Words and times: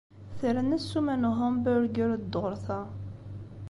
Terna 0.39 0.77
ssuma 0.81 1.15
n 1.15 1.27
uhamburger 1.31 2.11
dduṛt-a. 2.17 2.79